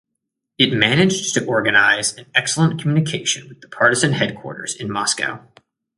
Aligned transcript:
It 0.57 0.73
managed 0.73 1.31
to 1.35 1.45
organize 1.45 2.17
an 2.17 2.25
excellent 2.33 2.81
communication 2.81 3.47
with 3.47 3.61
the 3.61 3.67
partisan 3.67 4.13
headquarters 4.13 4.73
in 4.75 4.91
Moscow. 4.91 5.41